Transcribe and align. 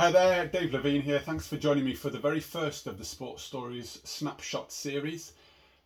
Hi 0.00 0.10
there, 0.10 0.46
Dave 0.46 0.72
Levine 0.72 1.02
here. 1.02 1.18
Thanks 1.18 1.46
for 1.46 1.58
joining 1.58 1.84
me 1.84 1.92
for 1.92 2.08
the 2.08 2.18
very 2.18 2.40
first 2.40 2.86
of 2.86 2.96
the 2.96 3.04
Sports 3.04 3.42
Stories 3.42 4.00
Snapshot 4.02 4.72
series. 4.72 5.34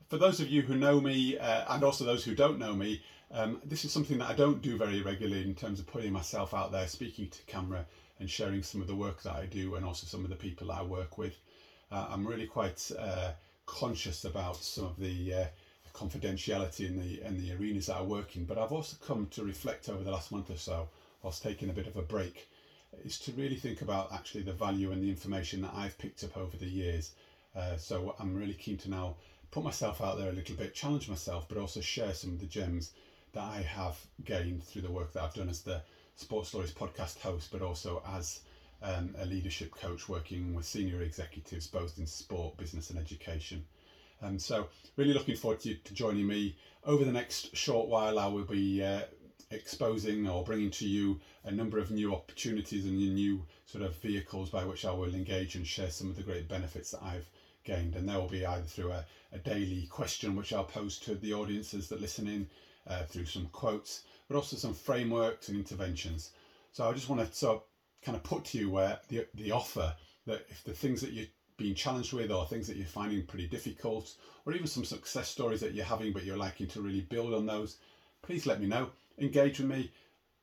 For 0.07 0.19
those 0.19 0.39
of 0.39 0.49
you 0.49 0.63
who 0.63 0.77
know 0.77 1.01
me, 1.01 1.37
uh, 1.37 1.65
and 1.75 1.83
also 1.83 2.05
those 2.05 2.25
who 2.25 2.37
don't 2.37 2.61
know 2.61 2.75
me, 2.75 3.03
um, 3.33 3.61
this 3.65 3.85
is 3.85 3.91
something 3.91 4.19
that 4.19 4.31
I 4.31 4.35
don't 4.35 4.63
do 4.63 4.79
very 4.79 5.03
regularly 5.03 5.43
in 5.43 5.57
terms 5.57 5.81
of 5.81 5.89
putting 5.89 6.13
myself 6.13 6.55
out 6.55 6.71
there, 6.71 6.87
speaking 6.87 7.29
to 7.29 7.43
camera, 7.49 7.87
and 8.21 8.31
sharing 8.31 8.63
some 8.63 8.81
of 8.81 8.87
the 8.87 8.95
work 8.95 9.21
that 9.25 9.35
I 9.35 9.47
do, 9.47 9.75
and 9.75 9.85
also 9.85 10.07
some 10.07 10.23
of 10.23 10.31
the 10.31 10.37
people 10.37 10.71
I 10.71 10.83
work 10.83 11.19
with. 11.19 11.35
Uh, 11.91 12.07
I'm 12.09 12.25
really 12.25 12.47
quite 12.47 12.93
uh, 12.97 13.33
conscious 13.67 14.25
about 14.25 14.59
some 14.59 14.85
of 14.85 14.97
the 14.97 15.35
uh, 15.35 15.45
confidentiality 15.93 16.87
in 16.87 17.01
the 17.01 17.21
in 17.27 17.43
the 17.43 17.53
arenas 17.57 17.87
that 17.87 17.97
I 17.97 18.03
work 18.03 18.37
in, 18.37 18.45
but 18.45 18.59
I've 18.59 18.71
also 18.71 18.97
come 19.05 19.27
to 19.33 19.43
reflect 19.43 19.89
over 19.89 20.05
the 20.05 20.13
last 20.13 20.31
month 20.31 20.51
or 20.51 20.57
so, 20.57 20.89
whilst 21.21 21.43
taking 21.43 21.69
a 21.69 21.73
bit 21.73 21.89
of 21.89 21.97
a 21.97 22.03
break 22.03 22.47
is 23.05 23.19
to 23.21 23.33
really 23.33 23.57
think 23.57 23.83
about 23.83 24.13
actually 24.13 24.43
the 24.43 24.53
value 24.53 24.93
and 24.93 25.03
the 25.03 25.11
information 25.11 25.63
that 25.63 25.73
I've 25.75 25.99
picked 25.99 26.25
up 26.25 26.37
over 26.37 26.57
the 26.57 26.67
years. 26.67 27.13
Uh, 27.55 27.77
so 27.77 28.15
I'm 28.19 28.35
really 28.35 28.55
keen 28.55 28.77
to 28.79 28.91
now 28.91 29.17
put 29.51 29.65
myself 29.65 30.01
out 30.01 30.19
there 30.19 30.31
a 30.31 30.33
little 30.33 30.57
bit, 30.57 30.75
challenge 30.75 31.09
myself, 31.09 31.49
but 31.49 31.59
also 31.59 31.81
share 31.81 32.13
some 32.13 32.31
of 32.31 32.41
the 32.41 32.47
gems 32.47 32.93
that 33.33 33.45
I 33.45 33.63
have 33.63 33.99
gained 34.25 34.65
through 34.65 34.83
the 34.83 34.91
work 34.91 35.13
that 35.13 35.23
I've 35.23 35.35
done 35.35 35.49
as 35.49 35.63
the 35.63 35.83
Sports 36.17 36.49
Stories 36.49 36.73
podcast 36.73 37.21
host, 37.21 37.51
but 37.53 37.63
also 37.63 38.03
as 38.07 38.41
um, 38.83 39.15
a 39.19 39.27
leadership 39.27 39.75
coach 39.75 40.09
working 40.09 40.55
with 40.55 40.65
senior 40.65 41.03
executives 41.03 41.67
both 41.67 41.99
in 41.99 42.07
sport, 42.07 42.57
business, 42.57 42.91
and 42.91 42.99
education. 42.99 43.65
Um, 44.23 44.39
so, 44.39 44.69
really 44.97 45.13
looking 45.13 45.37
forward 45.37 45.61
to, 45.61 45.75
to 45.75 45.95
joining 45.95 46.27
me 46.27 46.57
over 46.85 47.05
the 47.05 47.13
next 47.13 47.57
short 47.57 47.89
while. 47.89 48.19
I 48.19 48.27
will 48.27 48.45
be 48.45 48.83
uh, 48.83 49.03
exposing 49.55 50.29
or 50.29 50.45
bringing 50.45 50.71
to 50.73 50.87
you 50.87 51.21
a 51.45 51.51
number 51.51 51.79
of 51.79 51.91
new 51.91 52.15
opportunities 52.15 52.85
and 52.85 52.97
new 52.97 53.47
sort 53.67 53.85
of 53.85 53.97
vehicles 53.97 54.51
by 54.51 54.65
which 54.65 54.85
I 54.85 54.93
will 54.93 55.15
engage 55.15 55.55
and 55.55 55.67
share 55.67 55.91
some 55.91 56.11
of 56.11 56.17
the 56.17 56.23
great 56.23 56.49
benefits 56.49 56.91
that 56.91 57.03
I've 57.03 57.29
gained. 57.65 57.95
And 57.97 58.09
there 58.09 58.19
will 58.19 58.29
be 58.29 58.45
either 58.45 58.65
through 58.65 58.93
a, 58.93 59.05
a 59.33 59.39
daily 59.39 59.87
question 59.87 60.37
which 60.37 60.53
I'll 60.53 60.65
pose 60.65 60.99
to 61.01 61.15
the 61.15 61.33
audiences 61.33 61.89
that 61.89 62.01
listen 62.01 62.29
in, 62.29 62.49
uh, 62.87 63.05
through 63.05 63.27
some 63.27 63.47
quotes, 63.47 64.03
but 64.29 64.37
also 64.37 64.57
some 64.57 64.75
frameworks 64.75 65.49
and 65.49 65.57
interventions. 65.57 66.31
So 66.73 66.89
I 66.89 66.93
just 66.93 67.09
want 67.09 67.27
to 67.27 67.35
sort 67.35 67.57
of 67.57 67.63
kind 68.03 68.17
of 68.17 68.23
put 68.23 68.45
to 68.47 68.59
you 68.59 68.71
where 68.71 68.99
the, 69.09 69.27
the 69.35 69.53
offer 69.53 69.95
that 70.27 70.47
if 70.51 70.63
the 70.65 70.75
things 70.75 71.01
that 71.01 71.13
you're 71.13 71.27
being 71.57 71.75
challenged 71.75 72.13
with 72.13 72.31
or 72.31 72.47
things 72.47 72.67
that 72.67 72.77
you're 72.77 72.87
finding 72.87 73.25
pretty 73.27 73.47
difficult 73.47 74.15
or 74.45 74.53
even 74.53 74.67
some 74.67 74.85
success 74.85 75.29
stories 75.29 75.61
that 75.61 75.73
you're 75.73 75.85
having 75.85 76.13
but 76.13 76.25
you're 76.25 76.37
liking 76.37 76.67
to 76.67 76.81
really 76.81 77.01
build 77.01 77.33
on 77.33 77.47
those, 77.47 77.79
please 78.23 78.47
let 78.47 78.61
me 78.61 78.67
know 78.67 78.91
engage 79.19 79.59
with 79.59 79.69
me. 79.69 79.93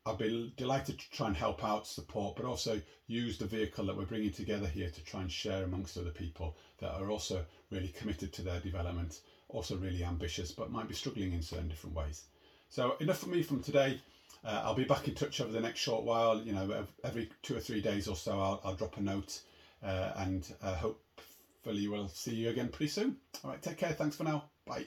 I'll 0.06 0.16
be 0.16 0.52
delighted 0.58 1.00
to 1.00 1.12
try 1.12 1.28
and 1.28 1.38
help 1.38 1.64
out, 1.64 1.86
support, 1.86 2.36
but 2.36 2.46
also 2.46 2.82
use 3.06 3.38
the 3.38 3.46
vehicle 3.46 3.86
that 3.86 3.96
we're 3.96 4.06
bringing 4.06 4.32
together 4.32 4.68
here 4.68 4.90
to 4.90 5.04
try 5.04 5.22
and 5.22 5.32
share 5.32 5.64
amongst 5.64 5.98
other 5.98 6.10
people 6.10 6.58
that 6.80 6.92
are 6.94 7.12
also 7.12 7.46
really 7.70 7.90
committed 7.90 8.34
to 8.34 8.42
their 8.42 8.60
development, 8.60 9.22
also 9.50 9.78
really 9.78 10.04
ambitious, 10.04 10.52
but 10.52 10.72
might 10.72 10.88
be 10.88 10.96
struggling 10.96 11.34
in 11.34 11.44
certain 11.44 11.68
different 11.68 11.96
ways. 11.96 12.24
So, 12.70 12.96
enough 13.00 13.20
for 13.20 13.30
me 13.30 13.44
from 13.44 13.62
today. 13.62 14.02
Uh, 14.44 14.62
I'll 14.64 14.74
be 14.74 14.86
back 14.86 15.08
in 15.08 15.14
touch 15.14 15.40
over 15.40 15.52
the 15.52 15.60
next 15.60 15.80
short 15.80 16.04
while. 16.04 16.42
You 16.42 16.54
know, 16.54 16.88
every 17.04 17.30
two 17.44 17.56
or 17.56 17.60
three 17.60 17.82
days 17.82 18.08
or 18.08 18.16
so, 18.16 18.40
I'll, 18.40 18.62
I'll 18.64 18.76
drop 18.76 18.98
a 18.98 19.02
note 19.02 19.42
uh, 19.84 20.14
and 20.18 20.52
uh, 20.62 20.76
hopefully 20.76 21.88
we'll 21.88 22.08
see 22.08 22.34
you 22.34 22.50
again 22.50 22.70
pretty 22.70 22.90
soon. 22.90 23.18
All 23.44 23.52
right, 23.52 23.62
take 23.62 23.78
care. 23.78 23.94
Thanks 23.94 24.16
for 24.16 24.24
now. 24.24 24.46
Bye. 24.66 24.86